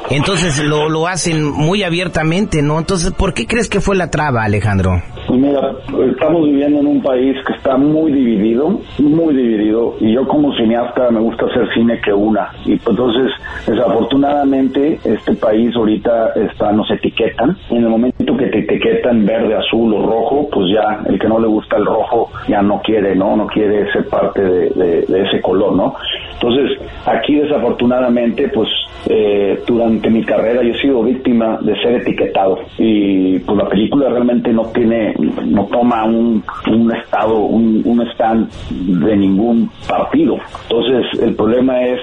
entonces 0.09 0.57
lo, 0.59 0.89
lo 0.89 1.07
hacen 1.07 1.43
muy 1.43 1.83
abiertamente, 1.83 2.61
¿no? 2.61 2.79
Entonces, 2.79 3.11
¿por 3.11 3.33
qué 3.33 3.47
crees 3.47 3.69
que 3.69 3.81
fue 3.81 3.95
la 3.95 4.09
traba, 4.09 4.43
Alejandro? 4.43 5.01
Pues 5.33 5.41
mira, 5.45 5.71
estamos 6.11 6.45
viviendo 6.45 6.79
en 6.81 6.85
un 6.85 7.01
país 7.01 7.35
que 7.47 7.53
está 7.53 7.75
muy 7.75 8.11
dividido, 8.11 8.79
muy 8.99 9.33
dividido, 9.33 9.95
y 9.99 10.13
yo 10.13 10.27
como 10.27 10.53
cineasta 10.53 11.09
me 11.09 11.21
gusta 11.21 11.47
hacer 11.47 11.67
cine 11.73 11.99
que 12.05 12.13
una. 12.13 12.51
Y 12.65 12.75
pues 12.75 12.89
entonces, 12.95 13.31
desafortunadamente, 13.65 14.99
este 15.03 15.33
país 15.33 15.75
ahorita 15.75 16.33
está, 16.35 16.71
nos 16.71 16.89
etiquetan. 16.91 17.57
Y 17.71 17.77
en 17.77 17.83
el 17.85 17.89
momento 17.89 18.37
que 18.37 18.45
te 18.45 18.59
etiquetan 18.59 19.25
verde, 19.25 19.55
azul 19.55 19.91
o 19.95 20.05
rojo, 20.05 20.47
pues 20.51 20.67
ya 20.71 21.01
el 21.07 21.17
que 21.17 21.27
no 21.27 21.39
le 21.39 21.47
gusta 21.47 21.77
el 21.77 21.85
rojo 21.87 22.29
ya 22.47 22.61
no 22.61 22.79
quiere, 22.83 23.15
¿no? 23.15 23.35
No 23.35 23.47
quiere 23.47 23.91
ser 23.91 24.07
parte 24.09 24.39
de, 24.43 24.69
de- 24.69 25.01
de 25.07 25.21
ese 25.23 25.41
color, 25.41 25.75
¿no? 25.75 25.95
Entonces, 26.43 26.77
aquí 27.05 27.35
desafortunadamente, 27.35 28.49
pues 28.49 28.67
eh, 29.09 29.63
durante 29.65 30.09
mi 30.09 30.25
carrera 30.25 30.61
yo 30.61 30.73
he 30.73 30.81
sido 30.81 31.01
víctima 31.01 31.57
de 31.61 31.73
ser 31.81 32.01
etiquetado 32.01 32.59
y 32.77 33.39
pues 33.39 33.57
la 33.57 33.69
película 33.69 34.09
realmente 34.09 34.51
no 34.51 34.63
tiene, 34.73 35.15
no 35.45 35.65
toma 35.67 36.03
un, 36.03 36.43
un 36.69 36.95
estado, 36.95 37.37
un, 37.37 37.81
un 37.85 38.01
stand 38.09 38.49
de 38.69 39.15
ningún 39.15 39.71
partido. 39.87 40.37
Entonces 40.63 41.21
el 41.21 41.33
problema 41.33 41.81
es 41.81 42.01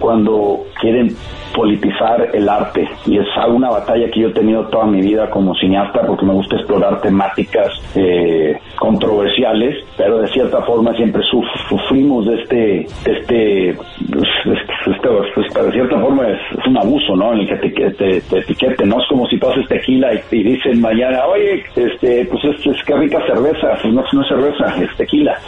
cuando 0.00 0.60
quieren 0.80 1.08
politizar 1.54 2.28
el 2.34 2.48
arte. 2.48 2.88
Y 3.06 3.18
es 3.18 3.26
una 3.48 3.70
batalla 3.70 4.10
que 4.10 4.20
yo 4.20 4.28
he 4.28 4.32
tenido 4.32 4.66
toda 4.68 4.84
mi 4.86 5.00
vida 5.00 5.30
como 5.30 5.54
cineasta 5.54 6.02
porque 6.06 6.26
me 6.26 6.34
gusta 6.34 6.56
explorar 6.56 7.00
temáticas 7.00 7.68
eh, 7.94 8.58
controversiales 8.78 9.74
pero 9.96 10.18
de 10.18 10.28
cierta 10.28 10.60
forma 10.62 10.94
siempre 10.94 11.22
suf- 11.22 11.68
sufrimos 11.68 12.26
de 12.26 12.34
este 12.42 12.56
de 13.04 13.12
este, 13.20 13.78
pues, 14.12 14.28
este, 14.44 14.90
este- 14.90 15.62
de 15.62 15.72
cierta 15.72 15.98
forma 15.98 16.28
es, 16.28 16.38
es 16.58 16.66
un 16.66 16.76
abuso 16.76 17.16
no 17.16 17.32
en 17.32 17.40
el 17.40 17.48
que 17.48 17.56
te, 17.56 17.90
te, 17.92 18.20
te 18.20 18.86
no 18.86 19.00
es 19.00 19.06
como 19.08 19.26
si 19.28 19.36
haces 19.36 19.66
tequila 19.68 20.12
y, 20.14 20.20
y 20.32 20.42
dicen 20.42 20.80
mañana 20.80 21.24
oye 21.26 21.64
este 21.74 22.26
pues 22.30 22.44
es, 22.44 22.66
es 22.66 22.82
que 22.84 22.94
rica 22.96 23.18
cerveza 23.26 23.78
pues 23.80 23.94
no, 23.94 24.04
no 24.12 24.22
es 24.22 24.28
cerveza 24.28 24.74
es 24.82 24.96
tequila 24.96 25.38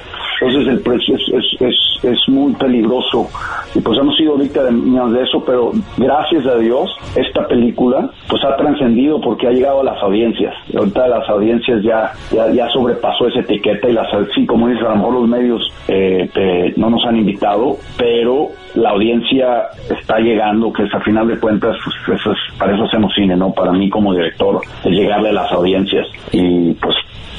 Entonces 0.40 0.68
el 0.68 0.80
precio 0.80 1.16
es, 1.16 1.60
es, 1.60 2.04
es, 2.04 2.18
muy 2.28 2.52
peligroso 2.54 3.28
y 3.74 3.80
pues 3.80 3.98
hemos 3.98 4.16
sido 4.16 4.36
víctimas 4.36 5.12
de 5.12 5.22
eso, 5.22 5.42
pero 5.44 5.72
gracias 5.96 6.46
a 6.46 6.56
Dios 6.56 6.94
esta 7.16 7.46
película 7.48 8.10
pues 8.28 8.44
ha 8.44 8.56
trascendido 8.56 9.20
porque 9.20 9.48
ha 9.48 9.50
llegado 9.50 9.80
a 9.80 9.84
las 9.84 10.02
audiencias. 10.02 10.54
Ahorita 10.76 11.08
las 11.08 11.28
audiencias 11.28 11.82
ya, 11.82 12.12
ya, 12.30 12.50
ya 12.52 12.68
sobrepasó 12.70 13.26
esa 13.28 13.40
etiqueta 13.40 13.88
y 13.88 13.92
las, 13.92 14.08
sí, 14.34 14.46
como 14.46 14.68
dices, 14.68 14.84
a 14.84 14.90
lo 14.90 14.96
mejor 14.96 15.14
los 15.14 15.28
medios 15.28 15.72
eh, 15.88 16.72
no 16.76 16.90
nos 16.90 17.04
han 17.06 17.16
invitado, 17.16 17.76
pero 17.96 18.50
la 18.74 18.90
audiencia 18.90 19.68
está 19.90 20.18
llegando, 20.18 20.72
que 20.72 20.84
es 20.84 20.94
a 20.94 21.00
final 21.00 21.26
de 21.28 21.38
cuentas, 21.38 21.76
pues, 21.84 22.20
eso 22.20 22.32
es, 22.32 22.38
para 22.58 22.74
eso 22.74 22.84
hacemos 22.84 23.12
cine, 23.14 23.36
¿no? 23.36 23.52
Para 23.52 23.72
mí 23.72 23.88
como 23.90 24.14
director, 24.14 24.60
es 24.84 24.90
llegarle 24.90 25.30
a 25.30 25.32
las 25.32 25.52
audiencias 25.52 26.06
y 26.32 26.72
pues 26.74 26.94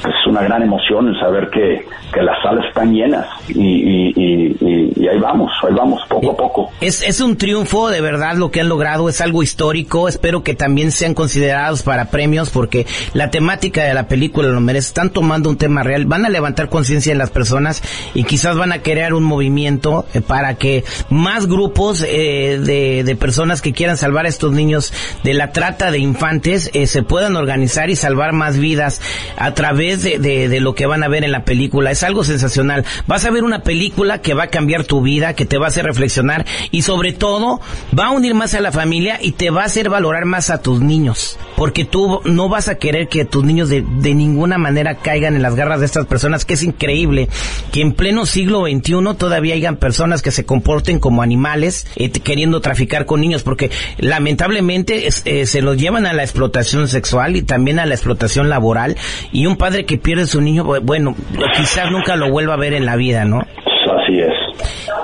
es 0.08 0.26
una 0.26 0.42
gran 0.42 0.62
emoción 0.62 1.08
el 1.08 1.18
saber 1.20 1.50
que, 1.50 1.86
que 2.12 2.22
las 2.22 2.40
salas 2.42 2.64
están 2.66 2.92
llenas 2.92 3.26
y, 3.48 3.60
y, 3.60 4.94
y, 4.96 5.08
ahí 5.08 5.18
vamos, 5.18 5.50
ahí 5.66 5.74
vamos, 5.74 6.00
poco 6.08 6.30
a 6.30 6.36
poco. 6.36 6.70
Es, 6.80 7.02
es 7.02 7.20
un 7.20 7.36
triunfo 7.36 7.90
de 7.90 8.00
verdad 8.00 8.36
lo 8.36 8.50
que 8.50 8.60
han 8.60 8.68
logrado, 8.68 9.08
es 9.08 9.20
algo 9.20 9.42
histórico, 9.42 10.08
espero 10.08 10.42
que 10.42 10.54
también 10.54 10.90
sean 10.92 11.14
considerados 11.14 11.82
para 11.82 12.06
premios 12.06 12.50
porque 12.50 12.86
la 13.12 13.30
temática 13.30 13.84
de 13.84 13.94
la 13.94 14.08
película 14.08 14.48
lo 14.48 14.60
merece, 14.60 14.88
están 14.88 15.10
tomando 15.10 15.50
un 15.50 15.56
tema 15.56 15.82
real, 15.82 16.06
van 16.06 16.24
a 16.24 16.28
levantar 16.28 16.68
conciencia 16.68 17.12
en 17.12 17.18
las 17.18 17.30
personas 17.30 17.82
y 18.14 18.24
quizás 18.24 18.56
van 18.56 18.72
a 18.72 18.82
crear 18.82 19.14
un 19.14 19.24
movimiento 19.24 20.06
eh, 20.14 20.20
para 20.20 20.54
que 20.54 20.84
más 21.10 21.46
grupos 21.46 22.02
eh, 22.02 22.58
de, 22.62 23.04
de, 23.04 23.16
personas 23.16 23.60
que 23.60 23.72
quieran 23.72 23.96
salvar 23.96 24.24
a 24.24 24.28
estos 24.28 24.52
niños 24.52 24.92
de 25.24 25.34
la 25.34 25.52
trata 25.52 25.90
de 25.90 25.98
infantes 25.98 26.70
eh, 26.72 26.86
se 26.86 27.02
puedan 27.02 27.36
organizar 27.36 27.90
y 27.90 27.96
salvar 27.96 28.32
más 28.32 28.58
vidas 28.58 29.00
a 29.36 29.52
través 29.54 29.89
de, 29.96 30.18
de, 30.48 30.60
lo 30.60 30.74
que 30.74 30.86
van 30.86 31.02
a 31.02 31.08
ver 31.08 31.24
en 31.24 31.32
la 31.32 31.44
película. 31.44 31.90
Es 31.90 32.02
algo 32.02 32.24
sensacional. 32.24 32.84
Vas 33.06 33.24
a 33.24 33.30
ver 33.30 33.44
una 33.44 33.62
película 33.62 34.20
que 34.20 34.34
va 34.34 34.44
a 34.44 34.48
cambiar 34.48 34.84
tu 34.84 35.02
vida, 35.02 35.34
que 35.34 35.46
te 35.46 35.58
va 35.58 35.66
a 35.66 35.68
hacer 35.68 35.84
reflexionar 35.84 36.46
y 36.70 36.82
sobre 36.82 37.12
todo 37.12 37.60
va 37.98 38.06
a 38.06 38.10
unir 38.10 38.34
más 38.34 38.54
a 38.54 38.60
la 38.60 38.72
familia 38.72 39.18
y 39.20 39.32
te 39.32 39.50
va 39.50 39.62
a 39.62 39.66
hacer 39.66 39.88
valorar 39.90 40.24
más 40.24 40.50
a 40.50 40.62
tus 40.62 40.80
niños. 40.80 41.38
Porque 41.56 41.84
tú 41.84 42.20
no 42.24 42.48
vas 42.48 42.68
a 42.68 42.76
querer 42.76 43.08
que 43.08 43.24
tus 43.24 43.44
niños 43.44 43.68
de, 43.68 43.84
de 44.00 44.14
ninguna 44.14 44.58
manera 44.58 44.96
caigan 44.96 45.34
en 45.36 45.42
las 45.42 45.54
garras 45.54 45.80
de 45.80 45.86
estas 45.86 46.06
personas, 46.06 46.44
que 46.44 46.54
es 46.54 46.62
increíble 46.62 47.28
que 47.72 47.80
en 47.80 47.92
pleno 47.92 48.26
siglo 48.26 48.62
XXI 48.62 49.14
todavía 49.18 49.54
hayan 49.54 49.76
personas 49.76 50.22
que 50.22 50.30
se 50.30 50.44
comporten 50.44 50.98
como 50.98 51.22
animales 51.22 51.86
eh, 51.96 52.10
queriendo 52.10 52.60
traficar 52.60 53.06
con 53.06 53.20
niños, 53.20 53.42
porque 53.42 53.70
lamentablemente 53.98 55.08
eh, 55.24 55.46
se 55.46 55.62
los 55.62 55.76
llevan 55.76 56.06
a 56.06 56.12
la 56.12 56.22
explotación 56.22 56.88
sexual 56.88 57.36
y 57.36 57.42
también 57.42 57.78
a 57.78 57.86
la 57.86 57.94
explotación 57.94 58.48
laboral 58.48 58.96
y 59.32 59.46
un 59.46 59.56
padre 59.56 59.79
que 59.84 59.98
pierde 59.98 60.26
su 60.26 60.40
niño, 60.40 60.64
bueno, 60.82 61.14
quizás 61.56 61.90
nunca 61.90 62.16
lo 62.16 62.30
vuelva 62.30 62.54
a 62.54 62.58
ver 62.58 62.74
en 62.74 62.86
la 62.86 62.96
vida, 62.96 63.24
¿no? 63.24 63.40
Así 63.40 64.20
es. 64.20 64.32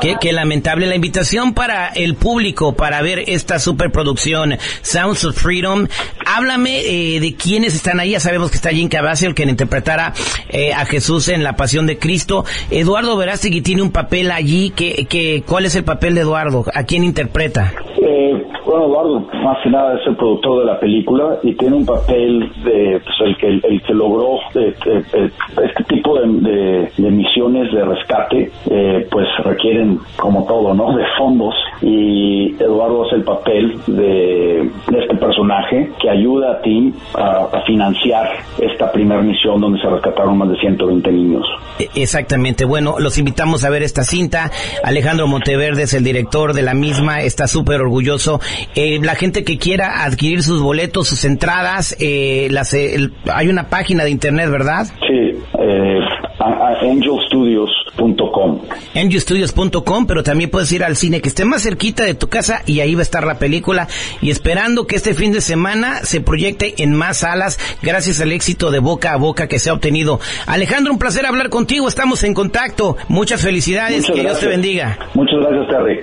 Qué, 0.01 0.17
qué, 0.21 0.33
lamentable 0.33 0.87
la 0.87 0.95
invitación 0.95 1.55
para 1.55 1.89
el 1.89 2.15
público 2.15 2.77
para 2.77 3.01
ver 3.03 3.25
esta 3.27 3.59
superproducción 3.59 4.57
Sounds 4.83 5.25
of 5.25 5.37
Freedom. 5.37 5.89
Háblame 6.27 6.81
eh, 6.81 7.21
de 7.21 7.35
quiénes 7.35 7.75
están 7.75 7.99
ahí. 7.99 8.11
Ya 8.11 8.21
sabemos 8.21 8.51
que 8.51 8.57
está 8.57 8.71
Jim 8.71 8.89
Caviezel, 8.89 9.35
quien 9.35 9.49
interpretará 9.49 10.13
eh, 10.51 10.73
a 10.73 10.85
Jesús 10.85 11.29
en 11.29 11.43
La 11.43 11.57
Pasión 11.57 11.87
de 11.87 11.99
Cristo. 11.99 12.45
Eduardo 12.71 13.17
Verástegui 13.17 13.63
tiene 13.63 13.83
un 13.83 13.91
papel 13.91 14.31
allí. 14.31 14.71
Que, 14.71 15.07
que, 15.09 15.43
¿Cuál 15.47 15.65
es 15.65 15.75
el 15.75 15.85
papel 15.85 16.15
de 16.15 16.21
Eduardo? 16.21 16.65
¿A 16.75 16.85
quién 16.85 17.03
interpreta? 17.03 17.73
Eh, 17.99 18.46
Eduardo, 18.85 19.21
más 19.43 19.59
que 19.63 19.71
nada 19.71 19.95
es 19.99 20.07
el 20.07 20.17
productor 20.17 20.61
de 20.61 20.67
la 20.67 20.79
película 20.79 21.39
y 21.43 21.55
tiene 21.55 21.77
un 21.77 21.87
papel 21.87 22.51
de 22.65 23.01
pues, 23.03 23.17
el 23.25 23.37
que 23.37 23.47
el 23.49 23.83
que 23.83 23.95
logró 23.95 24.39
de, 24.55 24.75
de, 24.85 25.03
de, 25.03 25.33
este 25.65 25.85
tipo 25.85 26.19
de, 26.19 26.91
misiones 27.11 27.73
de 27.73 27.85
rescate, 27.85 28.51
eh, 28.71 29.07
pues 29.11 29.27
requieren 29.45 29.99
como 30.17 30.45
todo, 30.47 30.75
¿no? 30.75 30.97
De 30.97 31.05
fondos 31.17 31.55
y 31.81 32.55
Eduardo 32.63 33.07
hace 33.07 33.17
el 33.17 33.25
papel 33.25 33.79
de, 33.87 34.63
este 34.63 35.17
personaje 35.17 35.91
que 36.01 36.11
ayuda 36.11 36.53
a 36.53 36.63
ti 36.63 36.93
a, 37.15 37.49
a 37.53 37.63
financiar 37.63 38.29
esta 38.59 38.91
primera 38.93 39.23
misión 39.23 39.61
donde 39.61 39.81
se 39.81 39.89
rescataron 39.89 40.39
más 40.39 40.49
de 40.51 40.57
120 40.57 41.13
niños. 41.13 41.47
Exactamente. 41.95 42.65
Bueno, 42.65 42.97
los 42.99 43.19
invitamos 43.19 43.65
a 43.65 43.71
ver 43.71 43.83
esta 43.83 44.03
cinta. 44.03 44.51
Alejandro 44.83 45.27
Monteverde 45.27 45.83
es 45.83 45.95
el 45.95 46.05
director 46.05 46.55
de 46.55 46.63
la 46.63 46.75
misma, 46.75 47.21
está 47.21 47.47
súper 47.47 47.81
orgulloso. 47.81 48.41
Eh, 48.75 48.99
la 49.03 49.15
gente 49.15 49.45
que 49.45 49.59
quiera 49.59 50.05
adquirir 50.05 50.43
sus 50.43 50.61
boletos, 50.61 51.09
sus 51.09 51.25
entradas, 51.25 51.97
eh, 51.99 52.49
las, 52.51 52.75
el, 52.75 53.13
hay 53.33 53.49
una 53.49 53.69
página 53.69 54.05
de 54.05 54.11
internet, 54.11 54.51
¿verdad? 54.51 54.87
Sí, 55.07 55.39
eh, 55.59 55.99
angelstudios.com. 56.39 58.61
Angelstudios.com, 58.95 60.07
pero 60.07 60.23
también 60.23 60.51
puedes 60.51 60.71
ir 60.73 60.85
al 60.85 60.97
cine 60.97 61.21
que 61.21 61.29
esté 61.29 61.45
más 61.45 61.63
cerquita 61.63 62.05
de 62.05 62.15
tu 62.15 62.29
casa 62.29 62.63
y 62.67 62.81
ahí 62.81 62.95
va 62.95 63.01
a 63.01 63.03
estar 63.03 63.27
la 63.27 63.39
película 63.39 63.89
y 64.21 64.31
esperando 64.31 64.87
que 64.87 64.97
este 64.97 65.15
fin 65.15 65.33
de 65.33 65.41
semana 65.41 66.05
se 66.05 66.21
proyecte 66.21 66.83
en 66.83 66.95
más 66.95 67.19
salas 67.19 67.59
gracias 67.83 68.21
al 68.21 68.33
éxito 68.33 68.71
de 68.71 68.79
boca 68.79 69.13
a 69.13 69.17
boca 69.17 69.49
que 69.49 69.59
se 69.59 69.71
ha 69.71 69.73
obtenido. 69.73 70.21
Alejandro, 70.47 70.93
un 70.93 70.99
placer 70.99 71.27
hablar 71.27 71.49
contigo, 71.49 71.89
estamos 71.89 72.23
en 72.25 72.35
contacto. 72.35 72.97
Muchas 73.09 73.43
felicidades, 73.43 74.03
Muchas 74.03 74.17
que 74.17 74.23
gracias. 74.23 74.41
Dios 74.41 74.41
te 74.41 74.57
bendiga. 74.57 74.99
Muchas 75.15 75.41
gracias, 75.41 75.69
Terry. 75.69 76.01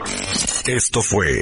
Esto 0.76 1.02
fue 1.02 1.42